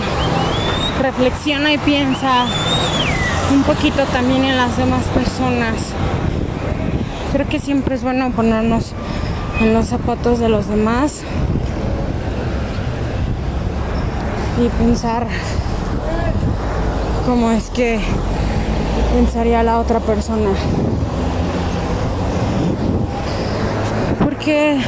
reflexiona 1.02 1.74
y 1.74 1.78
piensa 1.80 2.46
un 3.52 3.64
poquito 3.64 4.04
también 4.14 4.46
en 4.46 4.58
las 4.58 4.78
demás 4.78 5.04
personas 5.06 5.94
creo 7.32 7.48
que 7.48 7.60
siempre 7.60 7.96
es 7.96 8.04
bueno 8.04 8.32
ponernos 8.32 8.94
en 9.62 9.74
los 9.74 9.88
zapatos 9.88 10.40
de 10.40 10.50
los 10.50 10.68
demás 10.68 11.22
y 14.60 14.68
pensar 14.84 15.28
cómo 17.26 17.52
es 17.52 17.70
que 17.70 18.00
pensaría 19.14 19.64
la 19.64 19.80
otra 19.80 20.00
persona. 20.00 20.50
Porque 24.24 24.80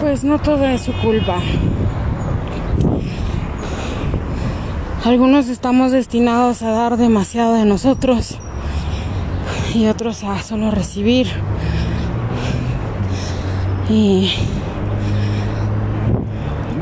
pues 0.00 0.24
no 0.24 0.38
todo 0.38 0.66
es 0.66 0.82
su 0.82 0.92
culpa. 0.94 1.38
Algunos 5.04 5.48
estamos 5.48 5.92
destinados 5.92 6.60
a 6.62 6.72
dar 6.72 6.98
demasiado 6.98 7.54
de 7.54 7.64
nosotros 7.64 8.36
y 9.74 9.86
otros 9.86 10.22
a 10.24 10.42
solo 10.42 10.70
recibir. 10.70 11.26
Y, 13.88 14.30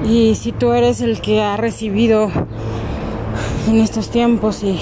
y 0.04 0.35
si 0.35 0.50
tú 0.50 0.72
eres 0.72 1.00
el 1.00 1.20
que 1.20 1.42
ha 1.42 1.57
recibido 1.57 2.33
en 3.68 3.81
estos 3.81 4.11
tiempos 4.11 4.64
y, 4.64 4.81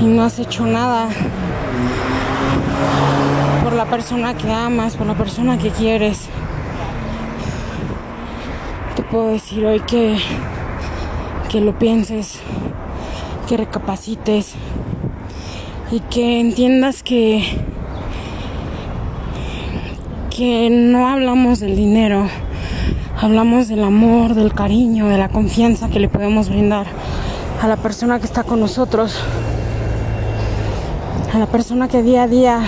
y 0.00 0.04
no 0.04 0.22
has 0.22 0.38
hecho 0.38 0.66
nada 0.66 1.08
por 3.64 3.72
la 3.72 3.86
persona 3.86 4.36
que 4.36 4.52
amas, 4.52 4.94
por 4.94 5.08
la 5.08 5.14
persona 5.14 5.58
que 5.58 5.70
quieres, 5.70 6.28
te 8.94 9.02
puedo 9.02 9.30
decir 9.30 9.66
hoy 9.66 9.80
que 9.80 10.16
que 11.54 11.60
lo 11.60 11.78
pienses, 11.78 12.40
que 13.46 13.56
recapacites 13.56 14.54
y 15.92 16.00
que 16.00 16.40
entiendas 16.40 17.04
que 17.04 17.44
que 20.36 20.68
no 20.68 21.06
hablamos 21.06 21.60
del 21.60 21.76
dinero, 21.76 22.26
hablamos 23.22 23.68
del 23.68 23.84
amor, 23.84 24.34
del 24.34 24.52
cariño, 24.52 25.06
de 25.06 25.16
la 25.16 25.28
confianza 25.28 25.88
que 25.88 26.00
le 26.00 26.08
podemos 26.08 26.48
brindar 26.48 26.88
a 27.62 27.68
la 27.68 27.76
persona 27.76 28.18
que 28.18 28.26
está 28.26 28.42
con 28.42 28.58
nosotros, 28.58 29.16
a 31.32 31.38
la 31.38 31.46
persona 31.46 31.86
que 31.86 32.02
día 32.02 32.24
a 32.24 32.26
día 32.26 32.62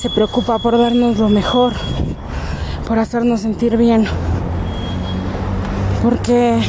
se 0.00 0.08
preocupa 0.08 0.60
por 0.60 0.78
darnos 0.78 1.18
lo 1.18 1.28
mejor, 1.28 1.72
por 2.86 3.00
hacernos 3.00 3.40
sentir 3.40 3.76
bien, 3.76 4.04
porque 6.00 6.60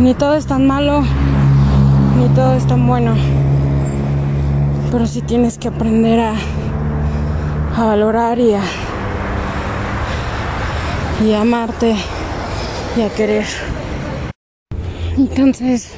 ni 0.00 0.14
todo 0.14 0.34
es 0.34 0.46
tan 0.46 0.66
malo, 0.66 1.02
ni 2.18 2.28
todo 2.34 2.54
es 2.54 2.66
tan 2.66 2.86
bueno. 2.86 3.14
Pero 4.90 5.06
sí 5.06 5.20
tienes 5.20 5.58
que 5.58 5.68
aprender 5.68 6.20
a, 6.20 6.34
valorar 7.76 8.38
y 8.38 8.54
a, 8.54 8.62
y 11.24 11.32
a 11.32 11.42
amarte 11.42 11.94
y 12.96 13.02
a 13.02 13.08
querer. 13.10 13.44
Entonces, 15.18 15.92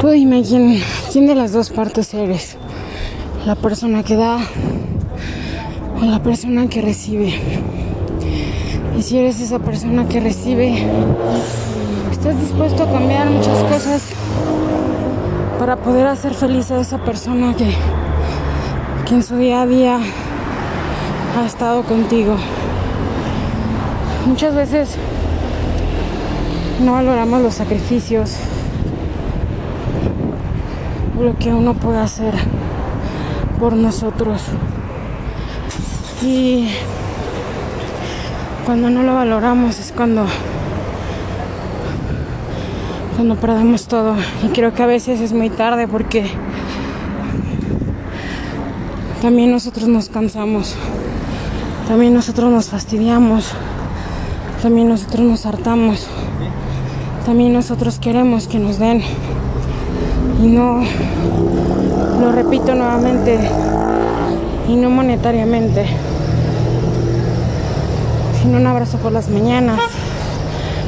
tú 0.00 0.08
dime 0.08 0.42
quién, 0.42 0.80
quién 1.12 1.26
de 1.26 1.34
las 1.34 1.52
dos 1.52 1.68
partes 1.70 2.14
eres. 2.14 2.56
La 3.46 3.56
persona 3.56 4.02
que 4.02 4.16
da 4.16 4.38
o 6.00 6.04
la 6.04 6.22
persona 6.22 6.66
que 6.68 6.80
recibe. 6.80 7.34
Y 8.98 9.02
si 9.02 9.18
eres 9.18 9.40
esa 9.40 9.58
persona 9.58 10.08
que 10.08 10.20
recibe, 10.20 10.84
estás 12.28 12.42
dispuesto 12.42 12.82
a 12.82 12.92
cambiar 12.92 13.30
muchas 13.30 13.56
cosas 13.64 14.02
para 15.58 15.76
poder 15.76 16.06
hacer 16.06 16.34
feliz 16.34 16.70
a 16.70 16.78
esa 16.78 16.98
persona 16.98 17.54
que, 17.56 17.74
que 19.06 19.14
en 19.14 19.22
su 19.22 19.36
día 19.38 19.62
a 19.62 19.66
día 19.66 19.98
ha 21.38 21.46
estado 21.46 21.84
contigo. 21.84 22.36
Muchas 24.26 24.54
veces 24.54 24.96
no 26.84 26.92
valoramos 26.92 27.40
los 27.40 27.54
sacrificios, 27.54 28.36
lo 31.18 31.34
que 31.38 31.50
uno 31.50 31.72
puede 31.72 31.98
hacer 31.98 32.34
por 33.58 33.72
nosotros. 33.72 34.42
Y 36.22 36.68
cuando 38.66 38.90
no 38.90 39.02
lo 39.02 39.14
valoramos 39.14 39.78
es 39.78 39.92
cuando 39.92 40.26
cuando 43.18 43.34
perdemos 43.34 43.88
todo. 43.88 44.14
Y 44.44 44.50
creo 44.50 44.72
que 44.72 44.80
a 44.80 44.86
veces 44.86 45.20
es 45.20 45.32
muy 45.32 45.50
tarde 45.50 45.88
porque 45.88 46.24
también 49.20 49.50
nosotros 49.50 49.88
nos 49.88 50.08
cansamos. 50.08 50.76
También 51.88 52.14
nosotros 52.14 52.48
nos 52.52 52.68
fastidiamos. 52.68 53.50
También 54.62 54.88
nosotros 54.88 55.26
nos 55.26 55.46
hartamos. 55.46 56.06
También 57.26 57.52
nosotros 57.52 57.98
queremos 57.98 58.46
que 58.46 58.60
nos 58.60 58.78
den. 58.78 59.02
Y 60.40 60.46
no, 60.46 60.84
lo 62.20 62.30
repito 62.30 62.76
nuevamente, 62.76 63.36
y 64.68 64.76
no 64.76 64.90
monetariamente, 64.90 65.86
sino 68.40 68.58
un 68.58 68.66
abrazo 68.68 68.98
por 68.98 69.10
las 69.10 69.28
mañanas, 69.28 69.80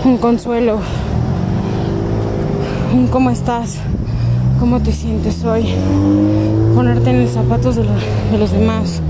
un 0.05 0.19
consuelo, 0.19 0.79
cómo 3.11 3.31
estás, 3.31 3.77
cómo 4.59 4.81
te 4.81 4.93
sientes 4.93 5.45
hoy, 5.45 5.65
ponerte 6.75 7.11
en 7.11 7.25
los 7.25 7.33
zapatos 7.33 7.77
de, 7.77 7.83
de 7.83 8.39
los 8.39 8.51
demás, 8.53 9.01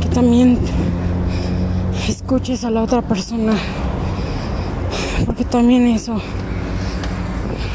que 0.00 0.08
también 0.08 0.58
escuches 2.08 2.64
a 2.64 2.70
la 2.70 2.82
otra 2.82 3.02
persona, 3.02 3.54
porque 5.26 5.44
también 5.44 5.86
eso, 5.88 6.20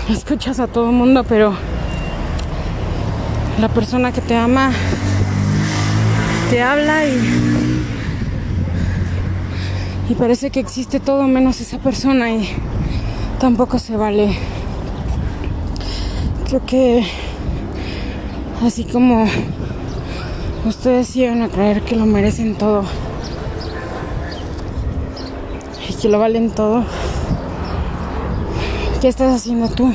escuchas 0.09 0.59
a 0.59 0.67
todo 0.67 0.89
el 0.89 0.95
mundo, 0.95 1.23
pero 1.23 1.53
la 3.59 3.67
persona 3.69 4.11
que 4.11 4.21
te 4.21 4.35
ama 4.35 4.71
te 6.49 6.61
habla 6.61 7.05
y, 7.05 7.83
y 10.09 10.15
parece 10.15 10.51
que 10.51 10.59
existe 10.59 10.99
todo 10.99 11.23
menos 11.27 11.59
esa 11.61 11.79
persona 11.79 12.31
y 12.31 12.49
tampoco 13.43 13.77
se 13.77 13.97
vale. 13.97 14.37
Creo 16.47 16.65
que 16.65 17.03
así 18.65 18.85
como 18.85 19.25
ustedes 20.65 21.13
llegan 21.13 21.41
a 21.41 21.49
creer 21.49 21.81
que 21.81 21.97
lo 21.97 22.05
merecen 22.05 22.55
todo 22.55 22.85
y 25.89 25.93
que 25.93 26.07
lo 26.07 26.19
valen 26.19 26.51
todo, 26.51 26.85
¿qué 29.01 29.09
estás 29.09 29.35
haciendo 29.35 29.67
tú? 29.67 29.93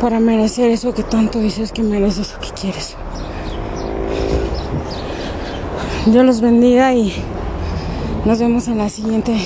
para 0.00 0.18
merecer 0.18 0.72
eso 0.72 0.92
que 0.92 1.04
tanto 1.04 1.38
dices 1.38 1.70
que 1.70 1.84
mereces 1.84 2.34
o 2.34 2.40
que 2.40 2.50
quieres. 2.60 2.96
Dios 6.06 6.26
los 6.26 6.40
bendiga 6.40 6.92
y 6.92 7.14
nos 8.24 8.40
vemos 8.40 8.66
en 8.66 8.78
la 8.78 8.88
siguiente 8.88 9.36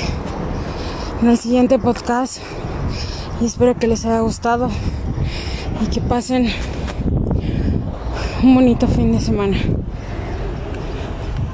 en 1.20 1.28
el 1.28 1.36
siguiente 1.36 1.78
podcast 1.78 2.38
y 3.40 3.44
espero 3.44 3.76
que 3.76 3.86
les 3.86 4.04
haya 4.04 4.20
gustado 4.20 4.68
y 5.82 5.86
que 5.86 6.00
pasen 6.00 6.48
un 8.42 8.54
bonito 8.54 8.86
fin 8.88 9.12
de 9.12 9.20
semana. 9.20 9.56